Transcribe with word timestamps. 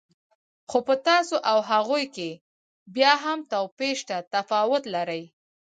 خو 0.69 0.77
په 0.87 0.95
تاسو 1.07 1.35
او 1.51 1.57
هغوی 1.71 2.05
کې 2.15 2.29
بیا 2.95 3.13
هم 3.23 3.39
توپیر 3.51 3.93
شته، 4.01 4.17
تفاوت 4.33 4.83
لرئ. 4.93 5.23